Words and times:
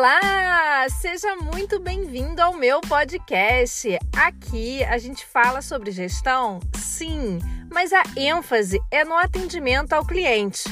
Olá! 0.00 0.88
Seja 0.88 1.36
muito 1.36 1.78
bem-vindo 1.78 2.40
ao 2.40 2.54
meu 2.54 2.80
podcast. 2.80 3.98
Aqui 4.16 4.82
a 4.84 4.96
gente 4.96 5.26
fala 5.26 5.60
sobre 5.60 5.90
gestão, 5.90 6.58
sim, 6.74 7.38
mas 7.70 7.92
a 7.92 8.02
ênfase 8.16 8.80
é 8.90 9.04
no 9.04 9.14
atendimento 9.14 9.92
ao 9.92 10.06
cliente. 10.06 10.64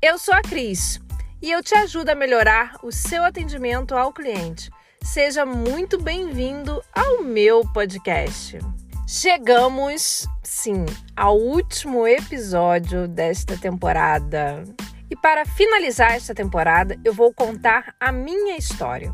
Eu 0.00 0.16
sou 0.16 0.32
a 0.32 0.40
Cris 0.40 0.98
e 1.42 1.50
eu 1.50 1.62
te 1.62 1.74
ajudo 1.74 2.08
a 2.08 2.14
melhorar 2.14 2.78
o 2.82 2.90
seu 2.90 3.22
atendimento 3.22 3.94
ao 3.94 4.14
cliente. 4.14 4.70
Seja 5.02 5.44
muito 5.44 6.00
bem-vindo 6.00 6.82
ao 6.94 7.22
meu 7.22 7.60
podcast. 7.74 8.58
Chegamos, 9.06 10.26
sim, 10.42 10.86
ao 11.14 11.36
último 11.36 12.06
episódio 12.08 13.06
desta 13.06 13.58
temporada. 13.58 14.64
E 15.10 15.16
para 15.16 15.46
finalizar 15.46 16.12
esta 16.12 16.34
temporada, 16.34 16.98
eu 17.04 17.12
vou 17.12 17.32
contar 17.32 17.94
a 17.98 18.12
minha 18.12 18.56
história. 18.56 19.12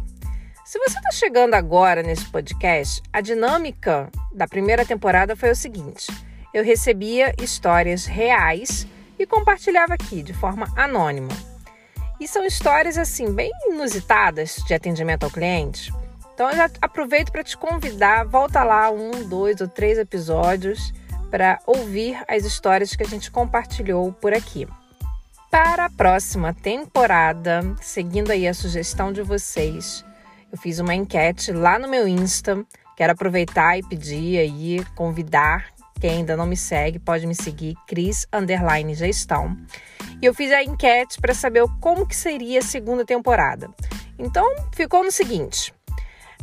Se 0.64 0.78
você 0.78 0.98
está 0.98 1.10
chegando 1.12 1.54
agora 1.54 2.02
nesse 2.02 2.28
podcast, 2.30 3.02
a 3.12 3.20
dinâmica 3.20 4.10
da 4.32 4.48
primeira 4.48 4.84
temporada 4.84 5.36
foi 5.36 5.50
o 5.50 5.56
seguinte: 5.56 6.06
eu 6.52 6.64
recebia 6.64 7.34
histórias 7.40 8.06
reais 8.06 8.86
e 9.18 9.26
compartilhava 9.26 9.94
aqui 9.94 10.22
de 10.22 10.32
forma 10.32 10.66
anônima. 10.76 11.28
E 12.18 12.26
são 12.26 12.44
histórias 12.44 12.96
assim 12.96 13.32
bem 13.32 13.50
inusitadas 13.66 14.56
de 14.66 14.74
atendimento 14.74 15.24
ao 15.24 15.30
cliente. 15.30 15.92
Então 16.32 16.50
eu 16.50 16.56
já 16.56 16.70
aproveito 16.80 17.30
para 17.30 17.44
te 17.44 17.56
convidar, 17.56 18.24
volta 18.24 18.64
lá 18.64 18.90
um, 18.90 19.28
dois 19.28 19.60
ou 19.60 19.68
três 19.68 19.98
episódios 19.98 20.92
para 21.30 21.58
ouvir 21.66 22.20
as 22.26 22.44
histórias 22.44 22.96
que 22.96 23.02
a 23.02 23.08
gente 23.08 23.30
compartilhou 23.30 24.12
por 24.12 24.32
aqui. 24.32 24.66
Para 25.54 25.84
a 25.84 25.88
próxima 25.88 26.52
temporada, 26.52 27.76
seguindo 27.80 28.32
aí 28.32 28.48
a 28.48 28.52
sugestão 28.52 29.12
de 29.12 29.22
vocês, 29.22 30.04
eu 30.50 30.58
fiz 30.58 30.80
uma 30.80 30.96
enquete 30.96 31.52
lá 31.52 31.78
no 31.78 31.88
meu 31.88 32.08
Insta. 32.08 32.66
Quero 32.96 33.12
aproveitar 33.12 33.78
e 33.78 33.82
pedir 33.84 34.36
aí, 34.36 34.84
convidar 34.96 35.72
quem 36.00 36.10
ainda 36.10 36.36
não 36.36 36.44
me 36.44 36.56
segue, 36.56 36.98
pode 36.98 37.24
me 37.24 37.36
seguir, 37.36 37.76
Cris 37.86 38.26
Underline 38.32 38.96
Gestão. 38.96 39.56
E 40.20 40.26
eu 40.26 40.34
fiz 40.34 40.50
a 40.50 40.60
enquete 40.60 41.20
para 41.20 41.32
saber 41.32 41.64
como 41.80 42.04
que 42.04 42.16
seria 42.16 42.58
a 42.58 42.62
segunda 42.62 43.04
temporada. 43.04 43.70
Então, 44.18 44.44
ficou 44.72 45.04
no 45.04 45.12
seguinte. 45.12 45.72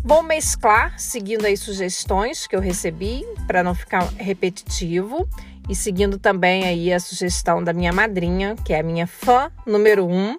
Vou 0.02 0.23
mesclar, 0.23 0.98
seguindo 0.98 1.46
as 1.46 1.59
sugestões 1.59 2.48
que 2.48 2.56
eu 2.56 2.62
recebi, 2.62 3.25
para 3.46 3.62
não 3.62 3.75
ficar 3.75 4.06
repetitivo 4.16 5.28
e 5.72 5.75
seguindo 5.75 6.19
também 6.19 6.66
aí 6.66 6.91
a 6.91 7.00
sugestão 7.00 7.64
da 7.64 7.72
minha 7.72 7.94
madrinha, 7.94 8.58
que 8.66 8.73
é 8.73 8.81
a 8.81 8.83
minha 8.83 9.08
fã 9.08 9.50
número 9.66 10.05
um. 10.05 10.38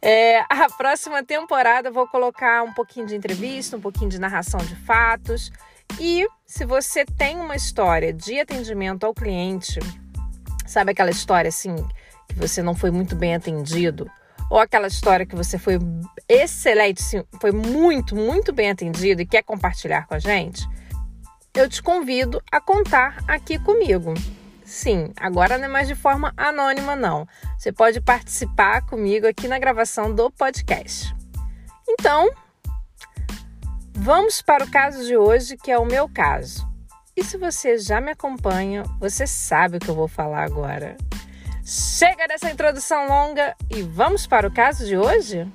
É, 0.00 0.40
a 0.48 0.66
próxima 0.78 1.22
temporada 1.22 1.90
eu 1.90 1.92
vou 1.92 2.08
colocar 2.08 2.62
um 2.62 2.72
pouquinho 2.72 3.06
de 3.06 3.14
entrevista, 3.14 3.76
um 3.76 3.80
pouquinho 3.82 4.08
de 4.08 4.18
narração 4.18 4.58
de 4.60 4.74
fatos. 4.74 5.52
E 6.00 6.26
se 6.46 6.64
você 6.64 7.04
tem 7.04 7.36
uma 7.36 7.54
história 7.54 8.14
de 8.14 8.40
atendimento 8.40 9.04
ao 9.04 9.12
cliente, 9.12 9.78
sabe 10.66 10.92
aquela 10.92 11.10
história 11.10 11.50
assim 11.50 11.76
que 12.26 12.34
você 12.34 12.62
não 12.62 12.74
foi 12.74 12.90
muito 12.90 13.14
bem 13.14 13.34
atendido? 13.34 14.10
Ou 14.50 14.58
aquela 14.58 14.86
história 14.86 15.26
que 15.26 15.36
você 15.36 15.58
foi 15.58 15.78
excelente, 16.26 17.02
assim, 17.02 17.22
foi 17.42 17.52
muito, 17.52 18.16
muito 18.16 18.54
bem 18.54 18.70
atendido 18.70 19.20
e 19.20 19.26
quer 19.26 19.42
compartilhar 19.42 20.06
com 20.06 20.14
a 20.14 20.18
gente? 20.18 20.66
eu 21.56 21.68
te 21.68 21.82
convido 21.82 22.42
a 22.52 22.60
contar 22.60 23.24
aqui 23.26 23.58
comigo. 23.58 24.12
Sim, 24.66 25.12
agora 25.16 25.56
não 25.56 25.66
é 25.66 25.68
mais 25.68 25.86
de 25.86 25.94
forma 25.94 26.34
anônima, 26.36 26.96
não. 26.96 27.24
Você 27.56 27.70
pode 27.70 28.00
participar 28.00 28.84
comigo 28.84 29.24
aqui 29.24 29.46
na 29.46 29.60
gravação 29.60 30.12
do 30.12 30.28
podcast. 30.28 31.14
Então, 31.88 32.28
vamos 33.94 34.42
para 34.42 34.64
o 34.64 34.70
caso 34.70 35.06
de 35.06 35.16
hoje, 35.16 35.56
que 35.56 35.70
é 35.70 35.78
o 35.78 35.86
meu 35.86 36.08
caso. 36.08 36.66
E 37.16 37.22
se 37.22 37.38
você 37.38 37.78
já 37.78 38.00
me 38.00 38.10
acompanha, 38.10 38.82
você 38.98 39.24
sabe 39.24 39.76
o 39.76 39.80
que 39.80 39.88
eu 39.88 39.94
vou 39.94 40.08
falar 40.08 40.42
agora. 40.42 40.96
Chega 41.64 42.26
dessa 42.26 42.50
introdução 42.50 43.06
longa 43.06 43.54
e 43.70 43.82
vamos 43.82 44.26
para 44.26 44.48
o 44.48 44.52
caso 44.52 44.84
de 44.84 44.96
hoje? 44.96 45.46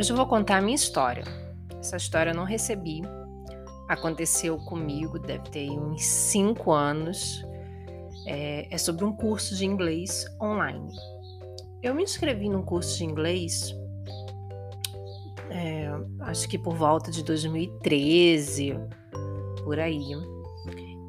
Hoje 0.00 0.12
eu 0.12 0.16
vou 0.16 0.24
contar 0.24 0.56
a 0.56 0.60
minha 0.62 0.74
história. 0.74 1.24
Essa 1.78 1.98
história 1.98 2.30
eu 2.30 2.34
não 2.34 2.44
recebi. 2.44 3.02
Aconteceu 3.86 4.56
comigo, 4.56 5.18
deve 5.18 5.50
ter 5.50 5.68
uns 5.68 6.02
5 6.02 6.72
anos. 6.72 7.44
É, 8.26 8.66
é 8.74 8.78
sobre 8.78 9.04
um 9.04 9.12
curso 9.12 9.54
de 9.54 9.66
inglês 9.66 10.24
online. 10.40 10.90
Eu 11.82 11.94
me 11.94 12.02
inscrevi 12.02 12.48
num 12.48 12.62
curso 12.62 12.96
de 12.96 13.04
inglês 13.04 13.76
é, 15.50 15.90
acho 16.20 16.48
que 16.48 16.56
por 16.56 16.74
volta 16.74 17.10
de 17.10 17.22
2013, 17.22 18.80
por 19.64 19.78
aí. 19.78 20.16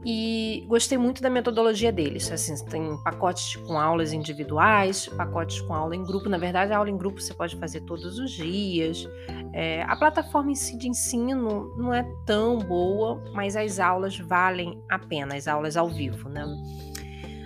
E 0.04 0.66
gostei 0.68 0.98
muito 0.98 1.22
da 1.22 1.30
metodologia 1.30 1.92
deles. 1.92 2.32
Assim, 2.32 2.56
tem 2.66 2.98
pacotes 3.04 3.56
com 3.56 3.78
aulas 3.78 4.14
individuais, 4.14 5.08
pacotes 5.10 5.62
com 5.62 5.74
aula 5.74 5.96
em 5.96 6.04
grupo. 6.04 6.28
Na 6.28 6.40
verdade, 6.40 6.74
a 6.74 6.78
aula 6.78 6.90
em 6.90 6.98
grupo 6.98 7.22
você 7.22 7.34
pode 7.34 7.56
fazer 7.58 7.82
todos 7.82 8.18
os 8.18 8.32
dias. 8.32 9.08
É, 9.54 9.84
a 9.84 9.96
plataforma 9.96 10.52
em 10.52 10.56
si 10.56 10.76
de 10.76 10.88
ensino 10.88 11.76
não 11.78 11.94
é 11.94 12.04
tão 12.26 12.58
boa, 12.58 13.22
mas 13.34 13.56
as 13.56 13.80
aulas 13.80 14.18
valem 14.18 14.82
a 14.90 14.98
pena, 14.98 15.36
as 15.36 15.48
aulas 15.48 15.78
ao 15.78 15.88
vivo, 15.88 16.30
né? 16.30 16.46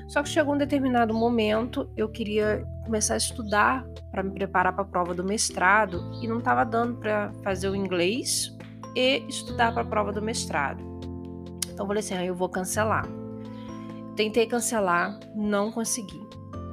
Só 0.07 0.23
que 0.23 0.29
chegou 0.29 0.53
um 0.53 0.57
determinado 0.57 1.13
momento, 1.13 1.89
eu 1.97 2.07
queria 2.07 2.65
começar 2.85 3.15
a 3.15 3.17
estudar 3.17 3.85
para 4.11 4.23
me 4.23 4.31
preparar 4.31 4.71
para 4.71 4.83
a 4.83 4.87
prova 4.87 5.13
do 5.13 5.25
mestrado 5.25 6.01
e 6.21 6.27
não 6.27 6.37
estava 6.37 6.63
dando 6.63 6.95
para 6.95 7.33
fazer 7.43 7.67
o 7.67 7.75
inglês 7.75 8.55
e 8.95 9.25
estudar 9.27 9.73
para 9.73 9.81
a 9.81 9.85
prova 9.85 10.13
do 10.13 10.21
mestrado. 10.21 10.94
Então 11.75 11.83
eu 11.83 11.87
falei 11.87 11.99
assim, 11.99 12.13
ah, 12.13 12.25
eu 12.25 12.33
vou 12.33 12.47
cancelar. 12.47 13.05
Tentei 14.15 14.45
cancelar, 14.45 15.19
não 15.35 15.73
consegui. 15.73 16.25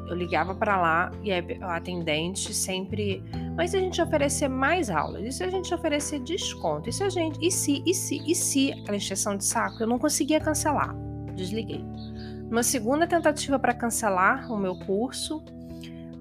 Eu 0.09 0.15
ligava 0.15 0.55
para 0.55 0.81
lá 0.81 1.11
e 1.25 1.33
a 1.33 1.77
atendente 1.77 2.55
sempre, 2.55 3.21
mas 3.57 3.73
se 3.73 3.79
a 3.79 3.81
gente 3.81 4.01
oferecer 4.01 4.47
mais 4.47 4.91
aulas, 4.91 5.25
e 5.25 5.33
se 5.33 5.43
a 5.43 5.51
gente 5.51 5.75
oferecer 5.75 6.21
desconto, 6.21 6.89
e 6.89 6.93
se 6.93 7.03
a 7.03 7.09
gente, 7.09 7.45
e 7.45 7.51
se, 7.51 7.83
e 7.85 7.93
se, 7.93 8.23
e 8.25 8.35
se, 8.35 8.73
aquela 8.73 8.97
exceção 8.97 9.37
de 9.37 9.45
saco, 9.45 9.83
eu 9.83 9.89
não 9.89 9.99
conseguia 9.99 10.39
cancelar. 10.39 10.95
Desliguei. 11.35 11.85
Uma 12.49 12.63
segunda 12.63 13.09
tentativa 13.09 13.59
para 13.59 13.75
cancelar 13.75 14.53
o 14.53 14.57
meu 14.57 14.77
curso, 14.77 15.43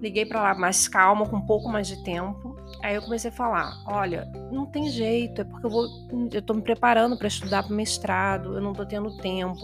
liguei 0.02 0.26
para 0.26 0.42
lá 0.42 0.56
mais 0.56 0.88
calma, 0.88 1.28
com 1.28 1.36
um 1.36 1.46
pouco 1.46 1.70
mais 1.70 1.88
de 1.88 2.04
tempo. 2.04 2.51
Aí 2.82 2.96
eu 2.96 3.02
comecei 3.02 3.30
a 3.30 3.34
falar: 3.34 3.78
olha, 3.86 4.28
não 4.52 4.66
tem 4.66 4.90
jeito, 4.90 5.42
é 5.42 5.44
porque 5.44 5.66
eu 5.66 5.70
vou, 5.70 5.88
eu 6.32 6.42
tô 6.42 6.54
me 6.54 6.62
preparando 6.62 7.18
para 7.18 7.28
estudar 7.28 7.64
para 7.64 7.76
mestrado, 7.76 8.56
eu 8.56 8.62
não 8.62 8.74
tô 8.74 8.86
tendo 8.86 9.16
tempo. 9.18 9.62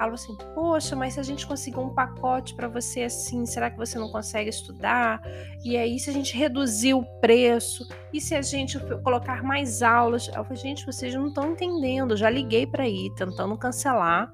Ela 0.00 0.14
assim: 0.14 0.36
poxa, 0.54 0.96
mas 0.96 1.14
se 1.14 1.20
a 1.20 1.22
gente 1.22 1.46
conseguir 1.46 1.78
um 1.78 1.94
pacote 1.94 2.54
para 2.54 2.68
você 2.68 3.02
assim, 3.02 3.44
será 3.44 3.70
que 3.70 3.76
você 3.76 3.98
não 3.98 4.10
consegue 4.10 4.48
estudar? 4.48 5.20
E 5.64 5.76
aí, 5.76 5.98
se 5.98 6.08
a 6.08 6.12
gente 6.12 6.36
reduzir 6.36 6.94
o 6.94 7.04
preço, 7.20 7.86
e 8.12 8.20
se 8.20 8.34
a 8.34 8.40
gente 8.40 8.78
colocar 9.02 9.42
mais 9.42 9.82
aulas? 9.82 10.28
Eu 10.28 10.44
falei: 10.44 10.56
gente, 10.56 10.86
vocês 10.86 11.14
não 11.14 11.28
estão 11.28 11.52
entendendo. 11.52 12.12
Eu 12.12 12.16
já 12.16 12.30
liguei 12.30 12.66
para 12.66 12.88
ir, 12.88 13.12
tentando 13.14 13.56
cancelar. 13.58 14.32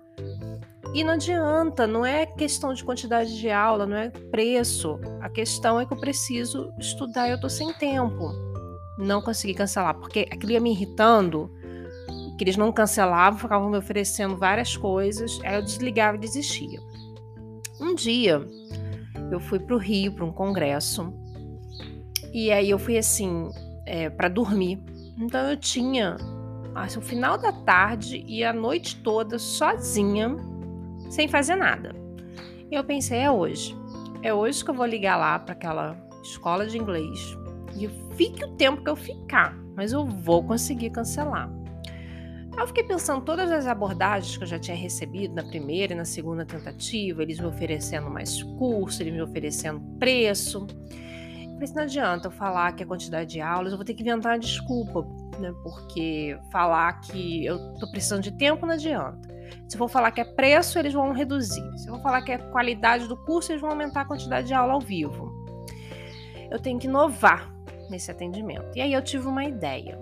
E 0.96 1.04
não 1.04 1.12
adianta, 1.12 1.86
não 1.86 2.06
é 2.06 2.24
questão 2.24 2.72
de 2.72 2.82
quantidade 2.82 3.38
de 3.38 3.50
aula, 3.50 3.84
não 3.84 3.98
é 3.98 4.08
preço. 4.08 4.98
A 5.20 5.28
questão 5.28 5.78
é 5.78 5.84
que 5.84 5.92
eu 5.92 6.00
preciso 6.00 6.72
estudar 6.78 7.28
e 7.28 7.32
eu 7.32 7.38
tô 7.38 7.50
sem 7.50 7.70
tempo. 7.74 8.32
Não 8.96 9.20
consegui 9.20 9.52
cancelar, 9.52 9.94
porque 9.98 10.20
aquilo 10.20 10.52
ia 10.52 10.60
me 10.60 10.70
irritando, 10.70 11.50
que 12.38 12.44
eles 12.44 12.56
não 12.56 12.72
cancelavam, 12.72 13.38
ficavam 13.38 13.68
me 13.68 13.76
oferecendo 13.76 14.38
várias 14.38 14.74
coisas, 14.74 15.38
aí 15.44 15.56
eu 15.56 15.62
desligava 15.62 16.16
e 16.16 16.20
desistia. 16.20 16.80
Um 17.78 17.94
dia, 17.94 18.40
eu 19.30 19.38
fui 19.38 19.58
para 19.58 19.76
o 19.76 19.78
Rio 19.78 20.14
para 20.14 20.24
um 20.24 20.32
congresso, 20.32 21.12
e 22.32 22.50
aí 22.50 22.70
eu 22.70 22.78
fui 22.78 22.96
assim, 22.96 23.50
é, 23.84 24.08
para 24.08 24.30
dormir. 24.30 24.82
Então 25.18 25.42
eu 25.50 25.58
tinha 25.58 26.16
assim, 26.74 26.98
o 26.98 27.02
final 27.02 27.36
da 27.36 27.52
tarde 27.52 28.24
e 28.26 28.42
a 28.42 28.54
noite 28.54 28.96
toda 29.02 29.38
sozinha 29.38 30.55
sem 31.10 31.28
fazer 31.28 31.56
nada. 31.56 31.94
E 32.70 32.74
eu 32.74 32.84
pensei, 32.84 33.18
é 33.18 33.30
hoje. 33.30 33.76
É 34.22 34.32
hoje 34.34 34.64
que 34.64 34.70
eu 34.70 34.74
vou 34.74 34.86
ligar 34.86 35.16
lá 35.16 35.38
para 35.38 35.52
aquela 35.52 35.96
escola 36.22 36.66
de 36.66 36.76
inglês. 36.76 37.36
E 37.76 37.88
fique 38.16 38.44
o 38.44 38.56
tempo 38.56 38.82
que 38.82 38.90
eu 38.90 38.96
ficar, 38.96 39.56
mas 39.76 39.92
eu 39.92 40.06
vou 40.06 40.42
conseguir 40.42 40.90
cancelar. 40.90 41.50
Eu 42.58 42.66
fiquei 42.66 42.84
pensando 42.84 43.22
todas 43.22 43.52
as 43.52 43.66
abordagens 43.66 44.36
que 44.36 44.42
eu 44.42 44.48
já 44.48 44.58
tinha 44.58 44.76
recebido 44.76 45.34
na 45.34 45.44
primeira 45.44 45.92
e 45.92 45.96
na 45.96 46.06
segunda 46.06 46.44
tentativa, 46.44 47.22
eles 47.22 47.38
me 47.38 47.46
oferecendo 47.46 48.08
mais 48.08 48.42
curso, 48.42 49.02
eles 49.02 49.12
me 49.12 49.20
oferecendo 49.20 49.78
preço. 49.98 50.66
Falei 50.66 51.62
assim, 51.62 51.74
não 51.74 51.82
adianta 51.82 52.28
eu 52.28 52.32
falar 52.32 52.72
que 52.72 52.82
a 52.82 52.86
quantidade 52.86 53.30
de 53.30 53.40
aulas, 53.42 53.72
eu 53.72 53.78
vou 53.78 53.84
ter 53.84 53.92
que 53.92 54.02
inventar 54.02 54.32
uma 54.32 54.38
desculpa, 54.38 55.06
né? 55.38 55.52
Porque 55.62 56.38
falar 56.50 56.94
que 57.00 57.44
eu 57.44 57.74
tô 57.74 57.90
precisando 57.90 58.22
de 58.22 58.32
tempo 58.32 58.64
não 58.64 58.72
adianta. 58.72 59.35
Se 59.68 59.76
eu 59.76 59.78
for 59.78 59.88
falar 59.88 60.10
que 60.12 60.20
é 60.20 60.24
preço, 60.24 60.78
eles 60.78 60.92
vão 60.92 61.12
reduzir. 61.12 61.66
Se 61.78 61.88
eu 61.88 61.94
for 61.94 62.02
falar 62.02 62.22
que 62.22 62.32
é 62.32 62.38
qualidade 62.38 63.08
do 63.08 63.16
curso, 63.16 63.52
eles 63.52 63.60
vão 63.60 63.70
aumentar 63.70 64.02
a 64.02 64.04
quantidade 64.04 64.46
de 64.46 64.54
aula 64.54 64.74
ao 64.74 64.80
vivo. 64.80 65.32
Eu 66.50 66.60
tenho 66.60 66.78
que 66.78 66.86
inovar 66.86 67.52
nesse 67.90 68.10
atendimento. 68.10 68.76
E 68.76 68.80
aí 68.80 68.92
eu 68.92 69.02
tive 69.02 69.26
uma 69.26 69.44
ideia. 69.44 70.00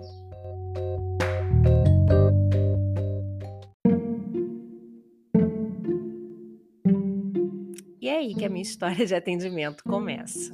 E 7.99 8.07
é 8.07 8.17
aí 8.17 8.35
que 8.35 8.45
a 8.45 8.49
minha 8.49 8.61
história 8.61 9.05
de 9.05 9.15
atendimento 9.15 9.83
começa. 9.83 10.53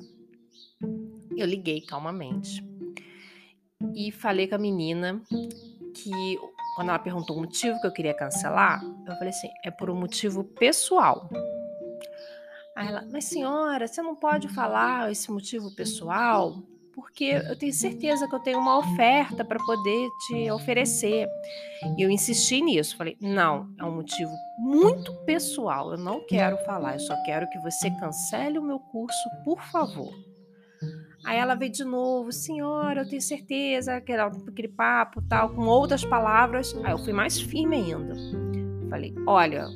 Eu 1.35 1.45
liguei 1.45 1.81
calmamente 1.81 2.63
e 3.95 4.11
falei 4.11 4.47
com 4.47 4.55
a 4.55 4.59
menina 4.59 5.21
que 5.93 6.39
quando 6.81 6.89
ela 6.89 6.99
perguntou 6.99 7.37
o 7.37 7.39
motivo 7.41 7.79
que 7.79 7.85
eu 7.85 7.91
queria 7.91 8.13
cancelar, 8.13 8.81
eu 9.05 9.13
falei 9.13 9.29
assim: 9.29 9.49
é 9.63 9.69
por 9.69 9.89
um 9.91 9.95
motivo 9.95 10.43
pessoal. 10.43 11.29
Aí 12.75 12.87
ela, 12.87 13.05
mas 13.11 13.25
senhora, 13.25 13.87
você 13.87 14.01
não 14.01 14.15
pode 14.15 14.47
falar 14.47 15.11
esse 15.11 15.31
motivo 15.31 15.73
pessoal? 15.75 16.55
Porque 16.93 17.25
eu 17.25 17.57
tenho 17.57 17.71
certeza 17.71 18.27
que 18.27 18.35
eu 18.35 18.39
tenho 18.39 18.59
uma 18.59 18.79
oferta 18.79 19.45
para 19.45 19.59
poder 19.63 20.09
te 20.27 20.51
oferecer. 20.51 21.27
E 21.97 22.01
eu 22.01 22.09
insisti 22.09 22.61
nisso. 22.61 22.97
Falei: 22.97 23.15
não, 23.21 23.69
é 23.79 23.83
um 23.83 23.95
motivo 23.95 24.31
muito 24.57 25.13
pessoal. 25.23 25.91
Eu 25.91 25.99
não 25.99 26.25
quero 26.25 26.57
falar. 26.65 26.95
Eu 26.95 26.99
só 26.99 27.15
quero 27.23 27.47
que 27.49 27.59
você 27.59 27.91
cancele 27.91 28.57
o 28.57 28.63
meu 28.63 28.79
curso, 28.79 29.29
por 29.45 29.61
favor. 29.71 30.11
Aí 31.23 31.37
ela 31.37 31.55
veio 31.55 31.71
de 31.71 31.83
novo, 31.83 32.31
senhora, 32.31 33.01
eu 33.01 33.07
tenho 33.07 33.21
certeza, 33.21 34.01
que 34.01 34.11
era 34.11 34.25
aquele 34.25 34.67
papo 34.67 35.21
tal, 35.21 35.49
com 35.49 35.65
outras 35.67 36.03
palavras. 36.03 36.75
Aí 36.83 36.91
eu 36.91 36.97
fui 36.97 37.13
mais 37.13 37.39
firme 37.39 37.75
ainda. 37.77 38.15
Falei: 38.89 39.13
olha, 39.27 39.67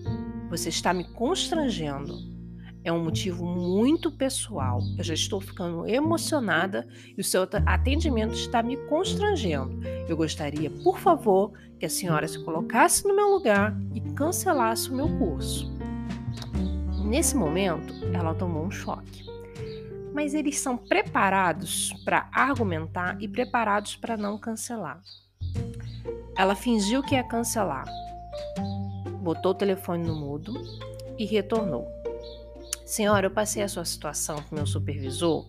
você 0.49 0.69
está 0.69 0.93
me 0.93 1.03
constrangendo. 1.03 2.33
É 2.83 2.91
um 2.91 3.03
motivo 3.03 3.45
muito 3.45 4.11
pessoal. 4.11 4.79
Eu 4.97 5.03
já 5.03 5.13
estou 5.13 5.41
ficando 5.41 5.87
emocionada 5.87 6.87
e 7.17 7.21
o 7.21 7.23
seu 7.23 7.47
atendimento 7.65 8.33
está 8.33 8.61
me 8.61 8.77
constrangendo. 8.87 9.79
Eu 10.07 10.15
gostaria, 10.15 10.69
por 10.69 10.99
favor, 10.99 11.51
que 11.79 11.85
a 11.85 11.89
senhora 11.89 12.27
se 12.27 12.43
colocasse 12.43 13.07
no 13.07 13.15
meu 13.15 13.27
lugar 13.29 13.75
e 13.93 14.01
cancelasse 14.13 14.91
o 14.91 14.95
meu 14.95 15.07
curso. 15.17 15.73
Nesse 17.03 17.35
momento, 17.35 17.93
ela 18.13 18.35
tomou 18.35 18.65
um 18.65 18.71
choque 18.71 19.25
mas 20.15 20.33
eles 20.33 20.57
são 20.57 20.77
preparados 20.77 21.91
para 22.05 22.29
argumentar 22.31 23.21
e 23.21 23.27
preparados 23.27 23.97
para 23.97 24.15
não 24.15 24.37
cancelar. 24.37 25.01
Ela 26.37 26.55
fingiu 26.55 27.03
que 27.03 27.15
ia 27.15 27.23
cancelar, 27.23 27.85
botou 29.21 29.51
o 29.51 29.55
telefone 29.55 30.07
no 30.07 30.15
mudo 30.15 30.53
e 31.19 31.25
retornou. 31.25 31.85
Senhora, 32.85 33.25
eu 33.25 33.31
passei 33.31 33.61
a 33.61 33.67
sua 33.67 33.83
situação 33.83 34.41
com 34.43 34.55
meu 34.55 34.65
supervisor 34.65 35.45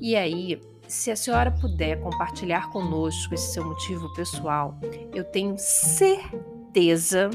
e 0.00 0.16
aí, 0.16 0.58
se 0.88 1.10
a 1.10 1.16
senhora 1.16 1.50
puder 1.50 2.00
compartilhar 2.00 2.70
conosco 2.70 3.34
esse 3.34 3.52
seu 3.52 3.64
motivo 3.64 4.10
pessoal, 4.14 4.74
eu 5.12 5.22
tenho 5.24 5.54
certeza 5.58 7.28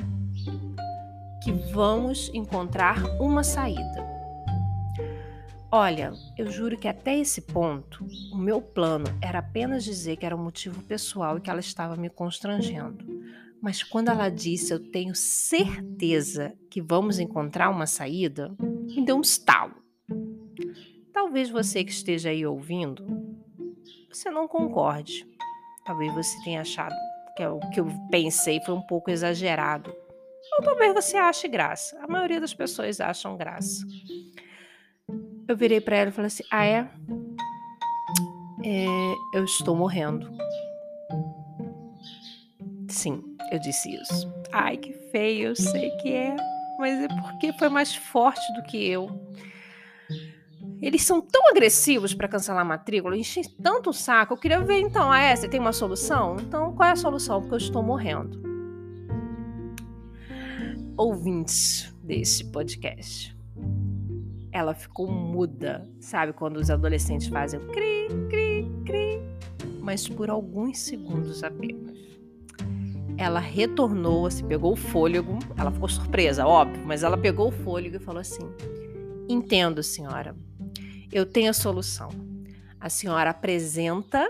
que 1.44 1.52
vamos 1.52 2.32
encontrar 2.34 3.04
uma 3.20 3.44
saída. 3.44 4.17
Olha, 5.72 6.14
eu 6.38 6.50
juro 6.50 6.78
que 6.78 6.88
até 6.88 7.18
esse 7.18 7.42
ponto, 7.42 8.06
o 8.32 8.38
meu 8.38 8.62
plano 8.62 9.06
era 9.22 9.40
apenas 9.40 9.84
dizer 9.84 10.16
que 10.16 10.26
era 10.26 10.36
um 10.36 10.44
motivo 10.44 10.82
pessoal 10.84 11.38
e 11.38 11.42
que 11.42 11.50
ela 11.50 11.60
estava 11.60 11.98
me 11.98 12.10
constrangendo. 12.10 13.06
Mas 13.62 13.84
quando 13.84 14.10
ela 14.10 14.30
disse 14.30 14.74
eu 14.74 14.80
tenho 14.80 15.14
certeza 15.14 16.54
que 16.70 16.82
vamos 16.82 17.20
encontrar 17.20 17.70
uma 17.70 17.86
saída, 17.86 18.56
me 18.60 19.04
deu 19.04 19.18
um 19.18 19.22
estalo. 19.22 19.76
Talvez 21.12 21.50
você 21.50 21.84
que 21.84 21.92
esteja 21.92 22.30
aí 22.30 22.46
ouvindo, 22.46 23.06
você 24.10 24.30
não 24.30 24.48
concorde. 24.48 25.28
Talvez 25.86 26.14
você 26.14 26.42
tenha 26.44 26.62
achado 26.62 26.96
que 27.38 27.44
é 27.44 27.50
o 27.50 27.60
que 27.60 27.80
eu 27.80 27.88
pensei 28.10 28.60
foi 28.62 28.74
um 28.74 28.82
pouco 28.82 29.12
exagerado. 29.12 29.94
Ou 30.58 30.64
talvez 30.64 30.94
você 30.94 31.18
ache 31.18 31.48
graça. 31.48 32.00
A 32.02 32.08
maioria 32.08 32.42
das 32.42 32.54
pessoas 32.54 33.00
acham 33.00 33.38
graça. 33.38 33.86
Eu 35.48 35.56
virei 35.56 35.80
para 35.80 35.96
ela 35.96 36.10
e 36.10 36.14
falei 36.14 36.28
assim: 36.28 36.44
Ah, 36.52 36.66
é? 36.66 36.90
é? 38.66 39.16
Eu 39.34 39.46
estou 39.46 39.76
morrendo. 39.76 40.30
Sim, 42.90 43.24
eu 43.52 43.60
disse 43.60 43.90
isso. 43.96 44.34
Ai, 44.52 44.78
que 44.78 44.92
feio, 45.12 45.50
eu 45.50 45.56
sei 45.56 45.92
que 46.02 46.14
é. 46.14 46.36
Mas 46.78 47.00
é 47.00 47.08
porque 47.08 47.54
foi 47.54 47.70
mais 47.70 47.96
forte 47.96 48.54
do 48.54 48.64
que 48.64 48.86
eu. 48.86 49.10
Eles 50.82 51.04
são 51.04 51.22
tão 51.22 51.50
agressivos 51.50 52.14
para 52.14 52.28
cancelar 52.28 52.62
a 52.62 52.66
matrícula, 52.66 53.18
enchem 53.18 53.44
tanto 53.64 53.90
o 53.90 53.94
saco. 53.94 54.34
Eu 54.34 54.38
queria 54.38 54.60
ver 54.60 54.80
então, 54.80 55.12
ah, 55.12 55.20
é, 55.20 55.36
você 55.36 55.48
tem 55.48 55.60
uma 55.60 55.74
solução? 55.74 56.36
Então, 56.40 56.74
qual 56.74 56.90
é 56.90 56.92
a 56.92 56.96
solução? 56.96 57.40
Porque 57.42 57.56
eu 57.56 57.58
estou 57.58 57.82
morrendo. 57.82 58.46
Ouvintes 60.96 61.96
desse 62.04 62.44
podcast 62.52 63.37
ela 64.52 64.74
ficou 64.74 65.10
muda, 65.10 65.88
sabe? 66.00 66.34
Quando 66.34 66.58
os 66.58 66.70
adolescentes 66.70 67.28
fazem 67.28 67.60
cri, 67.68 68.08
cri, 68.30 68.72
cri, 68.86 69.22
mas 69.82 70.08
por 70.08 70.30
alguns 70.30 70.80
segundos 70.80 71.44
apenas. 71.44 71.98
Ela 73.18 73.40
retornou, 73.40 74.28
assim, 74.28 74.46
pegou 74.46 74.74
o 74.74 74.76
fôlego, 74.76 75.40
ela 75.58 75.72
ficou 75.72 75.90
surpresa, 75.90 76.46
óbvio, 76.46 76.86
mas 76.86 77.04
ela 77.04 77.18
pegou 77.18 77.48
o 77.48 77.52
fôlego 77.52 77.96
e 77.96 78.00
falou 78.00 78.22
assim: 78.22 78.48
Entendo, 79.28 79.82
senhora, 79.82 80.36
eu 81.12 81.26
tenho 81.26 81.50
a 81.50 81.54
solução. 81.54 82.10
A 82.80 82.90
senhora 82.90 83.32
apresenta 83.32 84.30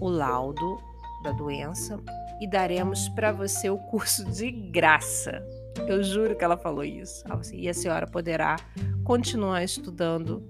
o 0.00 0.08
laudo 0.08 0.78
da 1.22 1.30
doença 1.30 2.00
e 2.40 2.48
daremos 2.48 3.08
para 3.10 3.32
você 3.32 3.70
o 3.70 3.78
curso 3.78 4.24
de 4.24 4.50
graça. 4.50 5.42
Eu 5.86 6.02
juro 6.02 6.36
que 6.36 6.44
ela 6.44 6.56
falou 6.56 6.84
isso. 6.84 7.24
Assim, 7.30 7.60
e 7.60 7.68
a 7.68 7.74
senhora 7.74 8.06
poderá 8.06 8.56
continuar 9.04 9.62
estudando 9.62 10.42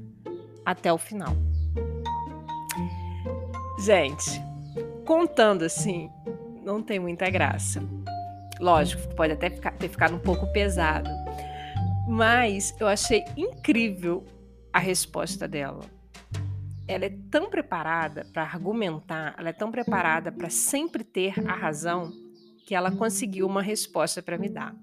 até 0.65 0.93
o 0.93 0.99
final. 0.99 1.37
Gente, 3.79 4.41
contando 5.05 5.65
assim, 5.65 6.11
não 6.65 6.83
tem 6.83 6.99
muita 6.99 7.29
graça. 7.29 7.83
Lógico, 8.61 9.15
pode 9.15 9.33
até 9.33 9.51
ficar, 9.51 9.73
ter 9.73 9.89
ficado 9.89 10.15
um 10.15 10.19
pouco 10.19 10.47
pesado, 10.53 11.11
mas 12.09 12.75
eu 12.79 12.87
achei 12.87 13.25
incrível 13.37 14.25
a 14.73 14.79
resposta 14.79 15.49
dela. 15.49 15.85
Ela 16.87 17.07
é 17.07 17.13
tão 17.31 17.51
preparada 17.51 18.27
para 18.33 18.43
argumentar, 18.43 19.35
ela 19.39 19.49
é 19.49 19.53
tão 19.53 19.71
preparada 19.71 20.31
para 20.31 20.49
sempre 20.51 21.03
ter 21.03 21.35
a 21.49 21.55
razão 21.55 22.13
que 22.67 22.75
ela 22.75 22.91
conseguiu 22.91 23.47
uma 23.47 23.63
resposta 23.63 24.23
para 24.23 24.39
me 24.39 24.49
dar. 24.49 24.75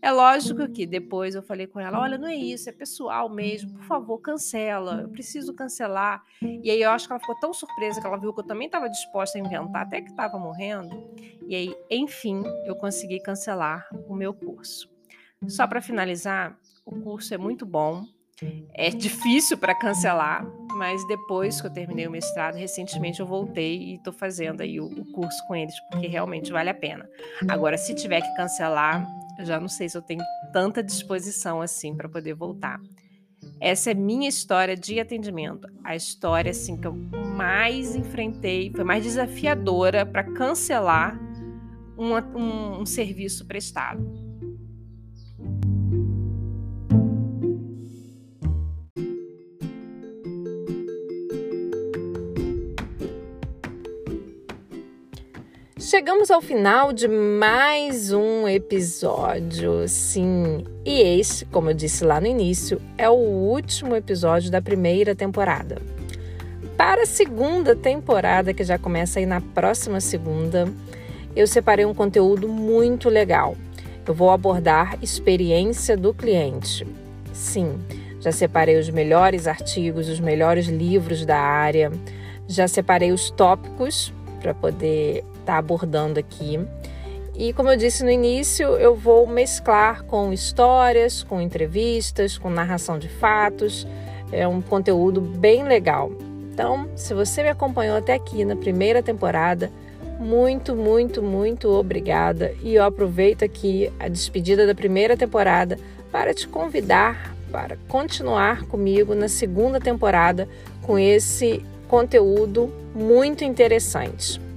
É 0.00 0.12
lógico 0.12 0.68
que 0.68 0.86
depois 0.86 1.34
eu 1.34 1.42
falei 1.42 1.66
com 1.66 1.80
ela: 1.80 2.00
olha, 2.00 2.16
não 2.16 2.28
é 2.28 2.34
isso, 2.34 2.68
é 2.68 2.72
pessoal 2.72 3.28
mesmo, 3.28 3.72
por 3.74 3.84
favor, 3.84 4.18
cancela, 4.18 5.00
eu 5.02 5.08
preciso 5.08 5.52
cancelar. 5.54 6.22
E 6.40 6.70
aí 6.70 6.80
eu 6.80 6.90
acho 6.90 7.06
que 7.06 7.12
ela 7.12 7.20
ficou 7.20 7.38
tão 7.40 7.52
surpresa 7.52 8.00
que 8.00 8.06
ela 8.06 8.16
viu 8.16 8.32
que 8.32 8.40
eu 8.40 8.46
também 8.46 8.66
estava 8.66 8.88
disposta 8.88 9.38
a 9.38 9.40
inventar, 9.40 9.82
até 9.82 10.00
que 10.00 10.10
estava 10.10 10.38
morrendo. 10.38 11.08
E 11.46 11.54
aí, 11.54 11.74
enfim, 11.90 12.42
eu 12.64 12.76
consegui 12.76 13.20
cancelar 13.20 13.88
o 14.08 14.14
meu 14.14 14.32
curso. 14.32 14.88
Só 15.46 15.66
para 15.66 15.80
finalizar, 15.80 16.58
o 16.84 17.00
curso 17.00 17.32
é 17.32 17.38
muito 17.38 17.64
bom, 17.64 18.04
é 18.74 18.90
difícil 18.90 19.56
para 19.58 19.74
cancelar, 19.74 20.46
mas 20.74 21.06
depois 21.06 21.60
que 21.60 21.66
eu 21.66 21.72
terminei 21.72 22.06
o 22.06 22.10
mestrado, 22.10 22.54
recentemente 22.54 23.20
eu 23.20 23.26
voltei 23.26 23.76
e 23.78 23.94
estou 23.94 24.12
fazendo 24.12 24.60
aí 24.60 24.80
o, 24.80 24.86
o, 24.86 25.04
curso 25.12 25.44
com 25.46 25.56
eles, 25.56 25.74
porque 25.90 26.06
realmente 26.06 26.52
vale 26.52 26.70
a 26.70 26.74
pena. 26.74 27.08
Agora, 27.48 27.76
se 27.76 27.94
tiver 27.94 28.20
que 28.20 28.34
cancelar, 28.36 29.06
já 29.44 29.60
não 29.60 29.68
sei 29.68 29.88
se 29.88 29.96
eu 29.96 30.02
tenho 30.02 30.22
tanta 30.52 30.82
disposição 30.82 31.60
assim 31.60 31.94
para 31.94 32.08
poder 32.08 32.34
voltar. 32.34 32.80
Essa 33.60 33.90
é 33.90 33.94
minha 33.94 34.28
história 34.28 34.76
de 34.76 35.00
atendimento, 35.00 35.68
a 35.82 35.94
história 35.96 36.50
assim 36.50 36.76
que 36.76 36.86
eu 36.86 36.92
mais 36.92 37.94
enfrentei, 37.94 38.70
foi 38.74 38.84
mais 38.84 39.02
desafiadora 39.02 40.04
para 40.04 40.24
cancelar 40.24 41.18
um, 41.96 42.14
um, 42.14 42.80
um 42.82 42.86
serviço 42.86 43.46
prestado. 43.46 44.27
Chegamos 55.90 56.30
ao 56.30 56.42
final 56.42 56.92
de 56.92 57.08
mais 57.08 58.12
um 58.12 58.46
episódio, 58.46 59.88
sim. 59.88 60.62
E 60.84 61.00
este, 61.00 61.46
como 61.46 61.70
eu 61.70 61.74
disse 61.74 62.04
lá 62.04 62.20
no 62.20 62.26
início, 62.26 62.78
é 62.98 63.08
o 63.08 63.14
último 63.14 63.96
episódio 63.96 64.50
da 64.50 64.60
primeira 64.60 65.14
temporada. 65.14 65.80
para 66.76 67.04
a 67.04 67.06
segunda 67.06 67.74
temporada, 67.74 68.52
que 68.52 68.62
já 68.64 68.76
começa 68.76 69.18
aí 69.18 69.24
na 69.24 69.40
próxima 69.40 69.98
segunda, 69.98 70.68
eu 71.34 71.46
separei 71.46 71.86
um 71.86 71.94
conteúdo 71.94 72.46
muito 72.48 73.08
legal. 73.08 73.56
Eu 74.06 74.12
vou 74.12 74.30
abordar 74.30 74.98
experiência 75.00 75.96
do 75.96 76.12
cliente. 76.12 76.86
Sim, 77.32 77.78
já 78.20 78.30
separei 78.30 78.78
os 78.78 78.90
melhores 78.90 79.46
artigos, 79.46 80.10
os 80.10 80.20
melhores 80.20 80.66
livros 80.66 81.24
da 81.24 81.38
área, 81.38 81.90
já 82.46 82.68
separei 82.68 83.10
os 83.10 83.30
tópicos 83.30 84.12
para 84.42 84.52
poder 84.52 85.24
estar 85.48 85.54
tá 85.54 85.58
abordando 85.58 86.20
aqui. 86.20 86.60
E 87.34 87.52
como 87.52 87.70
eu 87.70 87.76
disse 87.76 88.04
no 88.04 88.10
início, 88.10 88.66
eu 88.76 88.94
vou 88.94 89.26
mesclar 89.26 90.04
com 90.04 90.32
histórias, 90.32 91.22
com 91.22 91.40
entrevistas, 91.40 92.36
com 92.36 92.50
narração 92.50 92.98
de 92.98 93.08
fatos. 93.08 93.86
É 94.30 94.46
um 94.46 94.60
conteúdo 94.60 95.20
bem 95.20 95.62
legal. 95.62 96.12
Então, 96.52 96.88
se 96.96 97.14
você 97.14 97.42
me 97.42 97.48
acompanhou 97.48 97.96
até 97.96 98.14
aqui 98.14 98.44
na 98.44 98.56
primeira 98.56 99.02
temporada, 99.02 99.70
muito, 100.18 100.74
muito, 100.74 101.22
muito 101.22 101.68
obrigada. 101.68 102.52
E 102.60 102.74
eu 102.74 102.84
aproveito 102.84 103.44
aqui 103.44 103.90
a 104.00 104.08
despedida 104.08 104.66
da 104.66 104.74
primeira 104.74 105.16
temporada 105.16 105.78
para 106.10 106.34
te 106.34 106.48
convidar 106.48 107.38
para 107.50 107.78
continuar 107.88 108.64
comigo 108.66 109.14
na 109.14 109.28
segunda 109.28 109.80
temporada 109.80 110.48
com 110.82 110.98
esse 110.98 111.64
conteúdo 111.88 112.70
muito 112.94 113.44
interessante. 113.44 114.47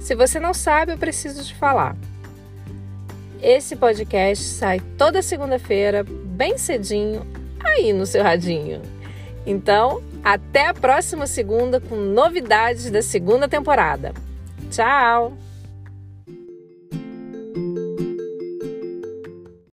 Se 0.00 0.14
você 0.14 0.40
não 0.40 0.54
sabe, 0.54 0.92
eu 0.92 0.98
preciso 0.98 1.44
te 1.44 1.54
falar. 1.54 1.96
Esse 3.40 3.76
podcast 3.76 4.44
sai 4.44 4.80
toda 4.98 5.22
segunda-feira, 5.22 6.04
bem 6.04 6.58
cedinho, 6.58 7.26
aí 7.62 7.92
no 7.92 8.06
seu 8.06 8.22
radinho. 8.22 8.82
Então, 9.46 10.02
até 10.24 10.66
a 10.68 10.74
próxima 10.74 11.26
segunda 11.26 11.80
com 11.80 11.96
novidades 11.96 12.90
da 12.90 13.02
segunda 13.02 13.48
temporada. 13.48 14.12
Tchau! 14.70 15.36